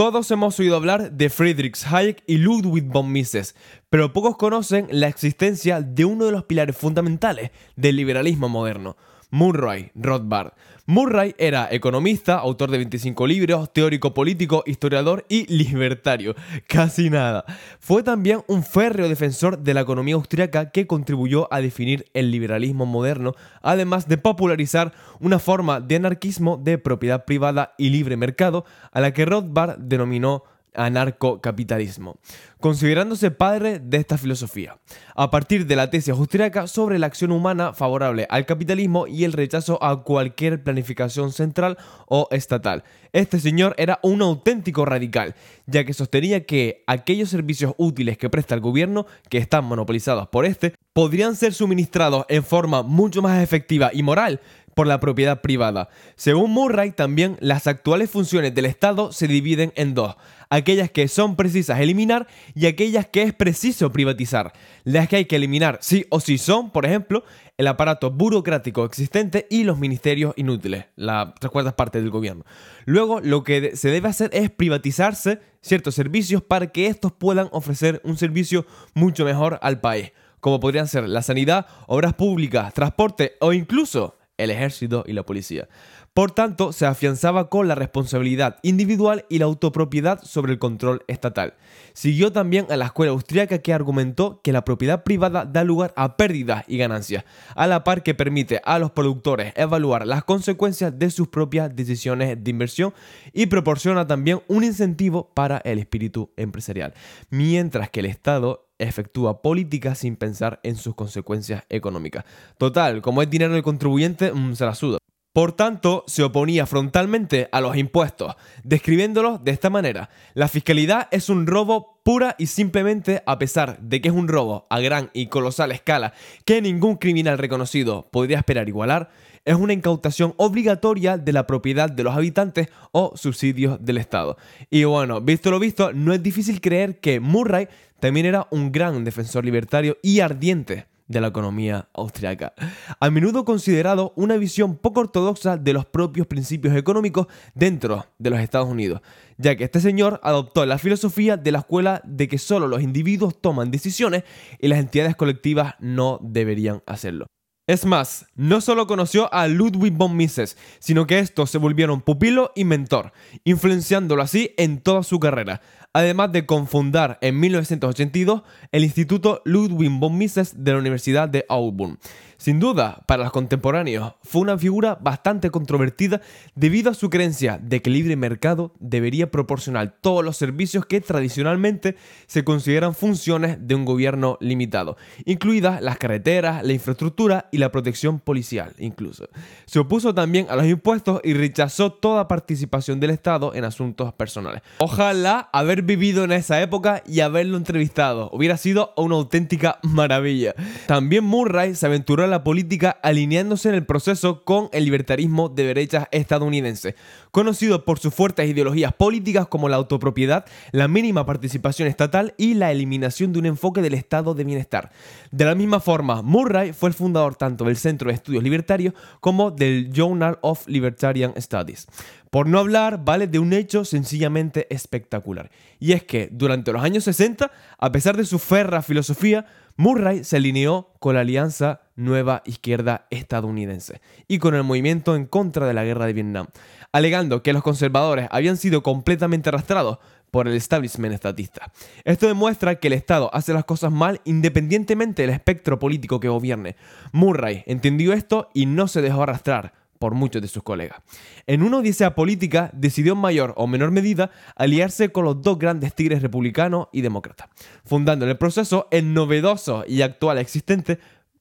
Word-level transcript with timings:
Todos 0.00 0.30
hemos 0.30 0.58
oído 0.58 0.76
hablar 0.76 1.12
de 1.12 1.28
Friedrich 1.28 1.76
Hayek 1.84 2.22
y 2.26 2.38
Ludwig 2.38 2.84
von 2.84 3.12
Mises, 3.12 3.54
pero 3.90 4.14
pocos 4.14 4.38
conocen 4.38 4.86
la 4.90 5.08
existencia 5.08 5.82
de 5.82 6.06
uno 6.06 6.24
de 6.24 6.32
los 6.32 6.44
pilares 6.44 6.74
fundamentales 6.74 7.50
del 7.76 7.96
liberalismo 7.96 8.48
moderno, 8.48 8.96
Murray 9.30 9.90
Rothbard. 9.94 10.52
Murray 10.86 11.34
era 11.38 11.68
economista, 11.70 12.36
autor 12.38 12.70
de 12.70 12.78
25 12.78 13.26
libros, 13.26 13.72
teórico 13.72 14.12
político, 14.12 14.64
historiador 14.66 15.24
y 15.28 15.46
libertario. 15.46 16.34
Casi 16.66 17.10
nada. 17.10 17.44
Fue 17.78 18.02
también 18.02 18.42
un 18.48 18.64
férreo 18.64 19.08
defensor 19.08 19.58
de 19.58 19.74
la 19.74 19.82
economía 19.82 20.16
austriaca 20.16 20.70
que 20.70 20.86
contribuyó 20.86 21.52
a 21.52 21.60
definir 21.60 22.06
el 22.12 22.30
liberalismo 22.30 22.86
moderno, 22.86 23.34
además 23.62 24.08
de 24.08 24.18
popularizar 24.18 24.92
una 25.20 25.38
forma 25.38 25.80
de 25.80 25.96
anarquismo 25.96 26.56
de 26.56 26.78
propiedad 26.78 27.24
privada 27.24 27.74
y 27.78 27.90
libre 27.90 28.16
mercado, 28.16 28.64
a 28.90 29.00
la 29.00 29.12
que 29.12 29.26
Rothbard 29.26 29.78
denominó 29.78 30.42
anarcocapitalismo, 30.74 32.18
considerándose 32.60 33.30
padre 33.30 33.78
de 33.78 33.96
esta 33.98 34.18
filosofía, 34.18 34.78
a 35.14 35.30
partir 35.30 35.66
de 35.66 35.76
la 35.76 35.90
tesis 35.90 36.10
austriaca 36.10 36.66
sobre 36.66 36.98
la 36.98 37.06
acción 37.06 37.32
humana 37.32 37.72
favorable 37.72 38.26
al 38.30 38.46
capitalismo 38.46 39.06
y 39.06 39.24
el 39.24 39.32
rechazo 39.32 39.82
a 39.82 40.02
cualquier 40.02 40.62
planificación 40.62 41.32
central 41.32 41.78
o 42.06 42.28
estatal. 42.30 42.84
Este 43.12 43.40
señor 43.40 43.74
era 43.76 43.98
un 44.02 44.22
auténtico 44.22 44.84
radical, 44.84 45.34
ya 45.66 45.84
que 45.84 45.94
sostenía 45.94 46.44
que 46.46 46.84
aquellos 46.86 47.28
servicios 47.30 47.74
útiles 47.76 48.18
que 48.18 48.30
presta 48.30 48.54
el 48.54 48.60
gobierno, 48.60 49.06
que 49.28 49.38
están 49.38 49.64
monopolizados 49.64 50.28
por 50.28 50.44
este, 50.44 50.74
podrían 50.92 51.36
ser 51.36 51.54
suministrados 51.54 52.24
en 52.28 52.44
forma 52.44 52.82
mucho 52.82 53.22
más 53.22 53.42
efectiva 53.42 53.90
y 53.92 54.02
moral 54.02 54.40
por 54.80 54.86
la 54.86 54.98
propiedad 54.98 55.42
privada. 55.42 55.90
Según 56.16 56.52
Murray, 56.52 56.92
también 56.92 57.36
las 57.40 57.66
actuales 57.66 58.08
funciones 58.08 58.54
del 58.54 58.64
Estado 58.64 59.12
se 59.12 59.28
dividen 59.28 59.74
en 59.76 59.92
dos, 59.92 60.16
aquellas 60.48 60.90
que 60.90 61.06
son 61.06 61.36
precisas 61.36 61.80
eliminar 61.80 62.26
y 62.54 62.64
aquellas 62.64 63.06
que 63.06 63.20
es 63.24 63.34
preciso 63.34 63.92
privatizar. 63.92 64.54
Las 64.84 65.06
que 65.06 65.16
hay 65.16 65.24
que 65.26 65.36
eliminar 65.36 65.80
sí 65.82 66.06
o 66.08 66.18
sí 66.18 66.38
son, 66.38 66.70
por 66.70 66.86
ejemplo, 66.86 67.24
el 67.58 67.66
aparato 67.66 68.10
burocrático 68.10 68.86
existente 68.86 69.46
y 69.50 69.64
los 69.64 69.78
ministerios 69.78 70.32
inútiles, 70.38 70.86
las 70.96 71.34
tres 71.38 71.52
cuartas 71.52 71.74
partes 71.74 72.00
del 72.00 72.10
gobierno. 72.10 72.46
Luego, 72.86 73.20
lo 73.20 73.44
que 73.44 73.76
se 73.76 73.90
debe 73.90 74.08
hacer 74.08 74.30
es 74.32 74.48
privatizarse 74.48 75.40
ciertos 75.60 75.94
servicios 75.94 76.42
para 76.42 76.68
que 76.68 76.86
estos 76.86 77.12
puedan 77.12 77.50
ofrecer 77.52 78.00
un 78.02 78.16
servicio 78.16 78.64
mucho 78.94 79.26
mejor 79.26 79.58
al 79.60 79.78
país, 79.82 80.12
como 80.40 80.58
podrían 80.58 80.88
ser 80.88 81.06
la 81.06 81.20
sanidad, 81.20 81.66
obras 81.86 82.14
públicas, 82.14 82.72
transporte 82.72 83.34
o 83.40 83.52
incluso 83.52 84.16
el 84.42 84.50
ejército 84.50 85.04
y 85.06 85.12
la 85.12 85.24
policía. 85.24 85.68
Por 86.12 86.32
tanto, 86.32 86.72
se 86.72 86.86
afianzaba 86.86 87.48
con 87.48 87.68
la 87.68 87.76
responsabilidad 87.76 88.56
individual 88.62 89.26
y 89.28 89.38
la 89.38 89.44
autopropiedad 89.44 90.20
sobre 90.24 90.52
el 90.52 90.58
control 90.58 91.04
estatal. 91.06 91.54
Siguió 91.92 92.32
también 92.32 92.66
a 92.68 92.76
la 92.76 92.86
escuela 92.86 93.12
austríaca 93.12 93.58
que 93.58 93.72
argumentó 93.72 94.40
que 94.42 94.52
la 94.52 94.64
propiedad 94.64 95.04
privada 95.04 95.44
da 95.44 95.62
lugar 95.62 95.92
a 95.96 96.16
pérdidas 96.16 96.64
y 96.66 96.78
ganancias, 96.78 97.24
a 97.54 97.68
la 97.68 97.84
par 97.84 98.02
que 98.02 98.14
permite 98.14 98.60
a 98.64 98.80
los 98.80 98.90
productores 98.90 99.52
evaluar 99.54 100.04
las 100.04 100.24
consecuencias 100.24 100.98
de 100.98 101.10
sus 101.12 101.28
propias 101.28 101.74
decisiones 101.76 102.42
de 102.42 102.50
inversión 102.50 102.92
y 103.32 103.46
proporciona 103.46 104.04
también 104.04 104.42
un 104.48 104.64
incentivo 104.64 105.30
para 105.32 105.58
el 105.58 105.78
espíritu 105.78 106.32
empresarial, 106.36 106.92
mientras 107.30 107.88
que 107.88 108.00
el 108.00 108.06
Estado 108.06 108.68
efectúa 108.78 109.42
políticas 109.42 109.98
sin 109.98 110.16
pensar 110.16 110.58
en 110.64 110.74
sus 110.74 110.96
consecuencias 110.96 111.64
económicas. 111.68 112.24
Total, 112.58 113.00
como 113.00 113.22
es 113.22 113.30
dinero 113.30 113.52
del 113.52 113.62
contribuyente, 113.62 114.32
mm, 114.32 114.54
se 114.54 114.64
la 114.64 114.74
suda. 114.74 114.99
Por 115.32 115.52
tanto, 115.52 116.02
se 116.08 116.24
oponía 116.24 116.66
frontalmente 116.66 117.48
a 117.52 117.60
los 117.60 117.76
impuestos, 117.76 118.34
describiéndolos 118.64 119.44
de 119.44 119.52
esta 119.52 119.70
manera. 119.70 120.10
La 120.34 120.48
fiscalidad 120.48 121.06
es 121.12 121.28
un 121.28 121.46
robo 121.46 122.00
pura 122.02 122.34
y 122.36 122.46
simplemente 122.46 123.22
a 123.26 123.38
pesar 123.38 123.78
de 123.78 124.00
que 124.00 124.08
es 124.08 124.14
un 124.14 124.26
robo 124.26 124.66
a 124.70 124.80
gran 124.80 125.10
y 125.12 125.28
colosal 125.28 125.70
escala 125.70 126.14
que 126.44 126.60
ningún 126.60 126.96
criminal 126.96 127.38
reconocido 127.38 128.08
podría 128.10 128.38
esperar 128.38 128.68
igualar, 128.68 129.10
es 129.44 129.54
una 129.54 129.72
incautación 129.72 130.34
obligatoria 130.36 131.16
de 131.16 131.32
la 131.32 131.46
propiedad 131.46 131.88
de 131.88 132.02
los 132.02 132.16
habitantes 132.16 132.68
o 132.90 133.12
subsidios 133.14 133.78
del 133.84 133.98
Estado. 133.98 134.36
Y 134.68 134.82
bueno, 134.82 135.20
visto 135.20 135.52
lo 135.52 135.60
visto, 135.60 135.92
no 135.92 136.12
es 136.12 136.20
difícil 136.24 136.60
creer 136.60 136.98
que 136.98 137.20
Murray 137.20 137.68
también 138.00 138.26
era 138.26 138.48
un 138.50 138.72
gran 138.72 139.04
defensor 139.04 139.44
libertario 139.44 139.96
y 140.02 140.18
ardiente 140.18 140.89
de 141.10 141.20
la 141.20 141.26
economía 141.26 141.88
austriaca, 141.92 142.54
a 143.00 143.10
menudo 143.10 143.44
considerado 143.44 144.12
una 144.14 144.36
visión 144.36 144.76
poco 144.76 145.00
ortodoxa 145.00 145.56
de 145.56 145.72
los 145.72 145.84
propios 145.84 146.28
principios 146.28 146.76
económicos 146.76 147.26
dentro 147.52 148.06
de 148.18 148.30
los 148.30 148.38
Estados 148.38 148.68
Unidos, 148.68 149.02
ya 149.36 149.56
que 149.56 149.64
este 149.64 149.80
señor 149.80 150.20
adoptó 150.22 150.64
la 150.66 150.78
filosofía 150.78 151.36
de 151.36 151.50
la 151.50 151.58
escuela 151.58 152.00
de 152.04 152.28
que 152.28 152.38
solo 152.38 152.68
los 152.68 152.80
individuos 152.80 153.40
toman 153.40 153.72
decisiones 153.72 154.22
y 154.60 154.68
las 154.68 154.78
entidades 154.78 155.16
colectivas 155.16 155.74
no 155.80 156.20
deberían 156.22 156.80
hacerlo. 156.86 157.26
Es 157.70 157.86
más, 157.86 158.26
no 158.34 158.60
solo 158.60 158.88
conoció 158.88 159.32
a 159.32 159.46
Ludwig 159.46 159.92
von 159.92 160.16
Mises, 160.16 160.56
sino 160.80 161.06
que 161.06 161.20
estos 161.20 161.50
se 161.50 161.58
volvieron 161.58 162.00
pupilo 162.00 162.50
y 162.56 162.64
mentor, 162.64 163.12
influenciándolo 163.44 164.22
así 164.22 164.54
en 164.56 164.80
toda 164.80 165.04
su 165.04 165.20
carrera, 165.20 165.60
además 165.92 166.32
de 166.32 166.46
confundar 166.46 167.18
en 167.20 167.38
1982 167.38 168.42
el 168.72 168.82
Instituto 168.82 169.40
Ludwig 169.44 169.88
von 169.88 170.18
Mises 170.18 170.64
de 170.64 170.72
la 170.72 170.78
Universidad 170.78 171.28
de 171.28 171.46
Auburn. 171.48 172.00
Sin 172.40 172.58
duda, 172.58 173.02
para 173.04 173.24
los 173.24 173.32
contemporáneos, 173.32 174.14
fue 174.22 174.40
una 174.40 174.56
figura 174.56 174.96
bastante 174.98 175.50
controvertida 175.50 176.22
debido 176.54 176.90
a 176.90 176.94
su 176.94 177.10
creencia 177.10 177.60
de 177.62 177.82
que 177.82 177.90
el 177.90 177.94
libre 177.96 178.16
mercado 178.16 178.72
debería 178.80 179.30
proporcionar 179.30 179.98
todos 180.00 180.24
los 180.24 180.38
servicios 180.38 180.86
que 180.86 181.02
tradicionalmente 181.02 181.96
se 182.26 182.42
consideran 182.42 182.94
funciones 182.94 183.58
de 183.60 183.74
un 183.74 183.84
gobierno 183.84 184.38
limitado, 184.40 184.96
incluidas 185.26 185.82
las 185.82 185.98
carreteras, 185.98 186.64
la 186.64 186.72
infraestructura 186.72 187.50
y 187.52 187.58
la 187.58 187.70
protección 187.70 188.20
policial 188.20 188.72
incluso. 188.78 189.28
Se 189.66 189.78
opuso 189.78 190.14
también 190.14 190.46
a 190.48 190.56
los 190.56 190.64
impuestos 190.64 191.20
y 191.22 191.34
rechazó 191.34 191.92
toda 191.92 192.26
participación 192.26 193.00
del 193.00 193.10
Estado 193.10 193.54
en 193.54 193.64
asuntos 193.64 194.14
personales. 194.14 194.62
Ojalá 194.78 195.50
haber 195.52 195.82
vivido 195.82 196.24
en 196.24 196.32
esa 196.32 196.62
época 196.62 197.02
y 197.06 197.20
haberlo 197.20 197.58
entrevistado, 197.58 198.30
hubiera 198.32 198.56
sido 198.56 198.94
una 198.96 199.16
auténtica 199.16 199.78
maravilla. 199.82 200.54
También 200.86 201.24
Murray 201.24 201.74
se 201.74 201.84
aventuró 201.84 202.29
la 202.30 202.42
política 202.44 202.98
alineándose 203.02 203.68
en 203.68 203.74
el 203.74 203.84
proceso 203.84 204.44
con 204.44 204.68
el 204.72 204.84
libertarismo 204.84 205.48
de 205.48 205.64
derecha 205.64 206.08
estadounidense, 206.12 206.94
conocido 207.30 207.84
por 207.84 207.98
sus 207.98 208.14
fuertes 208.14 208.48
ideologías 208.48 208.92
políticas 208.92 209.46
como 209.48 209.68
la 209.68 209.76
autopropiedad, 209.76 210.46
la 210.72 210.88
mínima 210.88 211.26
participación 211.26 211.88
estatal 211.88 212.34
y 212.38 212.54
la 212.54 212.72
eliminación 212.72 213.32
de 213.32 213.40
un 213.40 213.46
enfoque 213.46 213.82
del 213.82 213.94
estado 213.94 214.34
de 214.34 214.44
bienestar. 214.44 214.90
De 215.30 215.44
la 215.44 215.54
misma 215.54 215.80
forma, 215.80 216.22
Murray 216.22 216.72
fue 216.72 216.88
el 216.88 216.94
fundador 216.94 217.34
tanto 217.34 217.64
del 217.64 217.76
Centro 217.76 218.08
de 218.08 218.14
Estudios 218.14 218.42
Libertarios 218.42 218.94
como 219.20 219.50
del 219.50 219.92
Journal 219.92 220.38
of 220.40 220.66
Libertarian 220.66 221.34
Studies. 221.36 221.86
Por 222.30 222.46
no 222.46 222.60
hablar, 222.60 223.04
vale 223.04 223.26
de 223.26 223.40
un 223.40 223.52
hecho 223.52 223.84
sencillamente 223.84 224.72
espectacular. 224.72 225.50
Y 225.80 225.92
es 225.92 226.04
que 226.04 226.28
durante 226.30 226.72
los 226.72 226.82
años 226.82 227.02
60, 227.04 227.50
a 227.76 227.92
pesar 227.92 228.16
de 228.16 228.24
su 228.24 228.38
ferra 228.38 228.82
filosofía, 228.82 229.46
Murray 229.80 230.24
se 230.24 230.36
alineó 230.36 230.90
con 230.98 231.14
la 231.14 231.22
Alianza 231.22 231.80
Nueva 231.96 232.42
Izquierda 232.44 233.06
Estadounidense 233.08 234.02
y 234.28 234.38
con 234.38 234.54
el 234.54 234.62
movimiento 234.62 235.16
en 235.16 235.24
contra 235.24 235.66
de 235.66 235.72
la 235.72 235.84
guerra 235.84 236.04
de 236.04 236.12
Vietnam, 236.12 236.48
alegando 236.92 237.42
que 237.42 237.54
los 237.54 237.62
conservadores 237.62 238.28
habían 238.30 238.58
sido 238.58 238.82
completamente 238.82 239.48
arrastrados 239.48 239.96
por 240.30 240.46
el 240.46 240.54
establishment 240.54 241.14
estatista. 241.14 241.72
Esto 242.04 242.26
demuestra 242.26 242.74
que 242.74 242.88
el 242.88 242.92
Estado 242.92 243.30
hace 243.32 243.54
las 243.54 243.64
cosas 243.64 243.90
mal 243.90 244.20
independientemente 244.26 245.22
del 245.22 245.30
espectro 245.30 245.78
político 245.78 246.20
que 246.20 246.28
gobierne. 246.28 246.76
Murray 247.12 247.64
entendió 247.64 248.12
esto 248.12 248.50
y 248.52 248.66
no 248.66 248.86
se 248.86 249.00
dejó 249.00 249.22
arrastrar 249.22 249.79
por 250.00 250.14
muchos 250.14 250.40
de 250.40 250.48
sus 250.48 250.62
colegas. 250.62 251.02
En 251.46 251.62
una 251.62 251.76
odisea 251.76 252.14
política, 252.14 252.70
decidió 252.72 253.12
en 253.12 253.18
mayor 253.18 253.52
o 253.56 253.66
menor 253.66 253.90
medida 253.90 254.30
aliarse 254.56 255.12
con 255.12 255.26
los 255.26 255.42
dos 255.42 255.58
grandes 255.58 255.94
tigres 255.94 256.22
republicanos 256.22 256.88
y 256.90 257.02
demócratas, 257.02 257.50
fundando 257.84 258.24
en 258.24 258.30
el 258.30 258.38
proceso 258.38 258.88
el 258.90 259.12
novedoso 259.12 259.84
y 259.86 260.00
actual 260.00 260.38
existente 260.38 260.98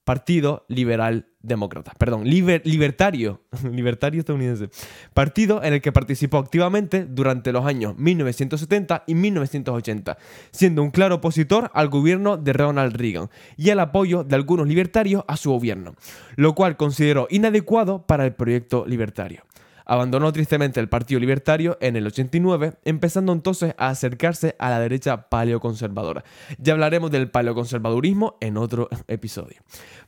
Partido 0.09 0.65
Liberal 0.69 1.27
Demócrata, 1.43 1.91
perdón, 1.99 2.23
libertario, 2.23 3.43
libertario 3.71 4.21
estadounidense, 4.21 4.69
partido 5.13 5.63
en 5.63 5.73
el 5.73 5.81
que 5.83 5.91
participó 5.91 6.39
activamente 6.39 7.05
durante 7.05 7.51
los 7.51 7.63
años 7.63 7.95
1970 7.95 9.03
y 9.05 9.13
1980, 9.13 10.17
siendo 10.49 10.81
un 10.81 10.89
claro 10.89 11.17
opositor 11.17 11.69
al 11.75 11.89
gobierno 11.89 12.37
de 12.37 12.53
Ronald 12.53 12.95
Reagan 12.95 13.29
y 13.55 13.69
al 13.69 13.81
apoyo 13.81 14.23
de 14.23 14.35
algunos 14.35 14.67
libertarios 14.67 15.23
a 15.27 15.37
su 15.37 15.51
gobierno, 15.51 15.93
lo 16.37 16.55
cual 16.55 16.75
consideró 16.75 17.27
inadecuado 17.29 18.07
para 18.07 18.25
el 18.25 18.33
proyecto 18.33 18.85
libertario. 18.87 19.43
Abandonó 19.89 20.31
tristemente 20.31 20.79
el 20.79 20.87
Partido 20.87 21.19
Libertario 21.19 21.75
en 21.81 21.95
el 21.95 22.05
89, 22.05 22.75
empezando 22.85 23.33
entonces 23.33 23.73
a 23.79 23.87
acercarse 23.89 24.55
a 24.59 24.69
la 24.69 24.79
derecha 24.79 25.29
paleoconservadora. 25.29 26.23
Ya 26.59 26.73
hablaremos 26.73 27.09
del 27.09 27.31
paleoconservadurismo 27.31 28.37
en 28.39 28.57
otro 28.57 28.87
episodio. 29.07 29.63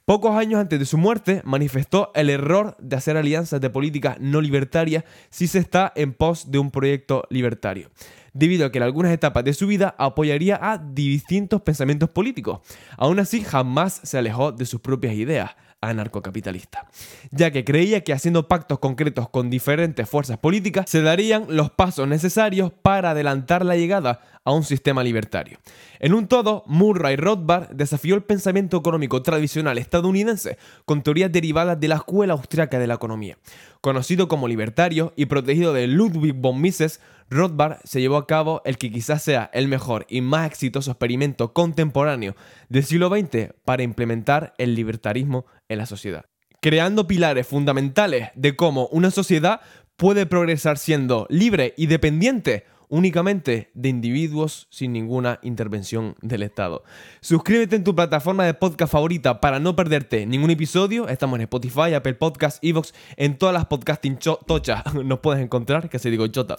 Pocos 0.05 0.35
años 0.35 0.61
antes 0.61 0.77
de 0.77 0.85
su 0.85 0.99
muerte, 0.99 1.41
manifestó 1.45 2.11
el 2.13 2.29
error 2.29 2.77
de 2.79 2.95
hacer 2.95 3.17
alianzas 3.17 3.59
de 3.59 3.71
política 3.71 4.17
no 4.19 4.39
libertaria 4.39 5.03
si 5.31 5.47
se 5.47 5.57
está 5.57 5.91
en 5.95 6.13
pos 6.13 6.51
de 6.51 6.59
un 6.59 6.69
proyecto 6.69 7.23
libertario 7.31 7.89
debido 8.33 8.65
a 8.65 8.71
que 8.71 8.77
en 8.77 8.83
algunas 8.83 9.11
etapas 9.11 9.43
de 9.43 9.53
su 9.53 9.67
vida 9.67 9.93
apoyaría 9.97 10.57
a 10.61 10.77
distintos 10.77 11.63
pensamientos 11.63 12.09
políticos. 12.09 12.59
Aún 12.97 13.19
así, 13.19 13.41
jamás 13.41 13.99
se 14.03 14.17
alejó 14.17 14.53
de 14.53 14.65
sus 14.65 14.79
propias 14.79 15.15
ideas 15.15 15.51
anarcocapitalista, 15.81 16.87
ya 17.31 17.51
que 17.51 17.65
creía 17.65 18.03
que 18.03 18.13
haciendo 18.13 18.47
pactos 18.47 18.79
concretos 18.79 19.27
con 19.29 19.49
diferentes 19.49 20.07
fuerzas 20.07 20.37
políticas 20.37 20.89
se 20.89 21.01
darían 21.01 21.45
los 21.49 21.71
pasos 21.71 22.07
necesarios 22.07 22.71
para 22.81 23.11
adelantar 23.11 23.65
la 23.65 23.75
llegada 23.75 24.21
a 24.43 24.53
un 24.53 24.63
sistema 24.63 25.03
libertario. 25.03 25.59
En 25.99 26.13
un 26.13 26.27
todo, 26.27 26.63
Murray 26.65 27.15
Rothbard 27.15 27.69
desafió 27.71 28.15
el 28.15 28.23
pensamiento 28.23 28.77
económico 28.77 29.21
tradicional 29.21 29.77
estadounidense 29.77 30.57
con 30.85 31.03
teorías 31.03 31.31
derivadas 31.31 31.79
de 31.79 31.87
la 31.87 31.95
escuela 31.95 32.33
austriaca 32.33 32.79
de 32.79 32.87
la 32.87 32.95
economía. 32.95 33.37
Conocido 33.81 34.27
como 34.27 34.47
libertario 34.47 35.13
y 35.15 35.25
protegido 35.25 35.73
de 35.73 35.87
Ludwig 35.87 36.33
von 36.33 36.61
Mises, 36.61 37.01
Rothbard 37.31 37.77
se 37.85 38.01
llevó 38.01 38.17
a 38.17 38.27
cabo 38.27 38.61
el 38.65 38.77
que 38.77 38.91
quizás 38.91 39.23
sea 39.23 39.49
el 39.53 39.69
mejor 39.69 40.05
y 40.09 40.19
más 40.19 40.45
exitoso 40.45 40.91
experimento 40.91 41.53
contemporáneo 41.53 42.35
del 42.67 42.83
siglo 42.83 43.07
XX 43.07 43.53
para 43.63 43.83
implementar 43.83 44.53
el 44.57 44.75
libertarismo 44.75 45.45
en 45.69 45.77
la 45.77 45.85
sociedad, 45.85 46.25
creando 46.59 47.07
pilares 47.07 47.47
fundamentales 47.47 48.31
de 48.35 48.57
cómo 48.57 48.87
una 48.87 49.11
sociedad 49.11 49.61
puede 49.95 50.25
progresar 50.25 50.77
siendo 50.77 51.25
libre 51.29 51.73
y 51.77 51.87
dependiente 51.87 52.65
únicamente 52.91 53.71
de 53.73 53.89
individuos 53.89 54.67
sin 54.69 54.91
ninguna 54.91 55.39
intervención 55.41 56.15
del 56.21 56.43
Estado. 56.43 56.83
Suscríbete 57.21 57.77
en 57.77 57.85
tu 57.85 57.95
plataforma 57.95 58.45
de 58.45 58.53
podcast 58.53 58.91
favorita 58.91 59.39
para 59.39 59.59
no 59.59 59.77
perderte 59.77 60.25
ningún 60.25 60.51
episodio. 60.51 61.07
Estamos 61.07 61.37
en 61.37 61.43
Spotify, 61.43 61.93
Apple 61.95 62.15
Podcasts, 62.15 62.59
Evox, 62.61 62.93
en 63.15 63.37
todas 63.37 63.53
las 63.53 63.65
podcasting 63.65 64.19
tochas 64.45 64.83
nos 65.05 65.19
puedes 65.19 65.41
encontrar, 65.41 65.89
que 65.89 65.99
se 65.99 66.11
digo 66.11 66.27
chota. 66.27 66.57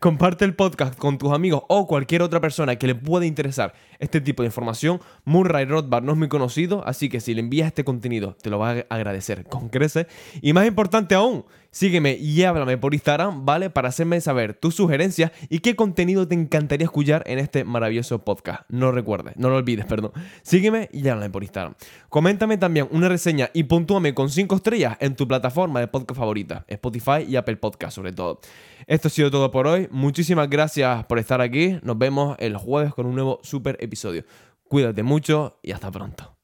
Comparte 0.00 0.46
el 0.46 0.54
podcast 0.54 0.96
con 0.96 1.18
tus 1.18 1.32
amigos 1.32 1.62
o 1.68 1.86
cualquier 1.86 2.22
otra 2.22 2.40
persona 2.40 2.76
que 2.76 2.86
le 2.86 2.94
pueda 2.94 3.26
interesar 3.26 3.74
este 3.98 4.22
tipo 4.22 4.42
de 4.42 4.46
información. 4.46 5.00
Murray 5.26 5.66
Rothbard 5.66 6.02
no 6.02 6.12
es 6.12 6.18
muy 6.18 6.28
conocido, 6.28 6.82
así 6.86 7.10
que 7.10 7.20
si 7.20 7.34
le 7.34 7.40
envías 7.40 7.66
este 7.66 7.84
contenido 7.84 8.36
te 8.40 8.48
lo 8.48 8.58
va 8.58 8.70
a 8.70 8.86
agradecer 8.88 9.44
con 9.44 9.68
crece. 9.68 10.06
Y 10.40 10.54
más 10.54 10.66
importante 10.66 11.14
aún, 11.14 11.44
sígueme 11.74 12.16
y 12.18 12.44
háblame 12.44 12.78
por 12.78 12.94
Instagram, 12.94 13.44
¿vale? 13.44 13.68
Para 13.68 13.88
hacerme 13.88 14.20
saber 14.20 14.54
tus 14.54 14.76
sugerencias 14.76 15.32
y 15.50 15.58
qué 15.58 15.74
contenido 15.74 16.26
te 16.28 16.36
encantaría 16.36 16.84
escuchar 16.84 17.24
en 17.26 17.40
este 17.40 17.64
maravilloso 17.64 18.24
podcast. 18.24 18.62
No 18.68 18.92
recuerdes, 18.92 19.36
no 19.36 19.50
lo 19.50 19.56
olvides, 19.56 19.84
perdón. 19.84 20.12
Sígueme 20.42 20.88
y 20.92 21.06
háblame 21.08 21.30
por 21.30 21.42
Instagram. 21.42 21.74
Coméntame 22.08 22.58
también 22.58 22.86
una 22.92 23.08
reseña 23.08 23.50
y 23.52 23.64
puntúame 23.64 24.14
con 24.14 24.30
5 24.30 24.54
estrellas 24.54 24.96
en 25.00 25.16
tu 25.16 25.26
plataforma 25.26 25.80
de 25.80 25.88
podcast 25.88 26.18
favorita, 26.18 26.64
Spotify 26.68 27.26
y 27.28 27.34
Apple 27.34 27.56
Podcast 27.56 27.96
sobre 27.96 28.12
todo. 28.12 28.40
Esto 28.86 29.08
ha 29.08 29.10
sido 29.10 29.30
todo 29.32 29.50
por 29.50 29.66
hoy. 29.66 29.88
Muchísimas 29.90 30.48
gracias 30.48 31.04
por 31.06 31.18
estar 31.18 31.40
aquí. 31.40 31.78
Nos 31.82 31.98
vemos 31.98 32.36
el 32.38 32.56
jueves 32.56 32.94
con 32.94 33.06
un 33.06 33.16
nuevo 33.16 33.40
super 33.42 33.76
episodio. 33.80 34.24
Cuídate 34.68 35.02
mucho 35.02 35.58
y 35.62 35.72
hasta 35.72 35.90
pronto. 35.90 36.43